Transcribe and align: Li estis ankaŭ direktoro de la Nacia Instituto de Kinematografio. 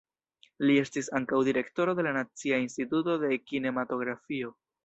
Li 0.65 0.77
estis 0.83 1.09
ankaŭ 1.19 1.41
direktoro 1.49 1.95
de 2.01 2.07
la 2.09 2.15
Nacia 2.17 2.61
Instituto 2.65 3.19
de 3.25 3.41
Kinematografio. 3.53 4.55